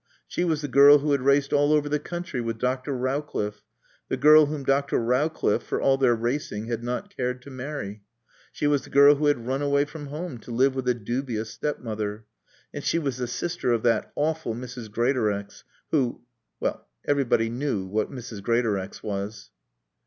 [0.27, 2.91] She was the girl who had raced all over the country with Dr.
[2.97, 3.61] Rowcliffe,
[4.09, 4.97] the girl whom Dr.
[4.97, 8.01] Rowcliffe, for all their racing, had not cared to marry.
[8.51, 11.51] She was the girl who had run away from home to live with a dubious
[11.51, 12.25] step mother;
[12.73, 14.89] and she was the sister of that awful Mrs.
[14.91, 16.21] Greatorex, who
[16.59, 18.41] well, everybody knew what Mrs.
[18.41, 19.51] Greatorex was.